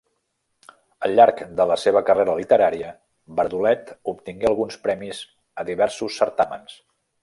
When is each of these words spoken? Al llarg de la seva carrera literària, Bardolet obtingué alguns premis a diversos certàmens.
Al 1.07 1.13
llarg 1.19 1.43
de 1.59 1.67
la 1.73 1.77
seva 1.81 2.03
carrera 2.07 2.35
literària, 2.41 2.95
Bardolet 3.41 3.95
obtingué 4.15 4.53
alguns 4.53 4.83
premis 4.89 5.25
a 5.65 5.71
diversos 5.73 6.23
certàmens. 6.23 6.81